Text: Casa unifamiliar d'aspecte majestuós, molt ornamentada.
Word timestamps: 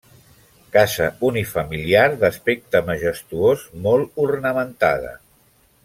Casa 0.75 1.09
unifamiliar 1.27 2.07
d'aspecte 2.23 2.81
majestuós, 2.89 3.67
molt 3.87 4.19
ornamentada. 4.27 5.15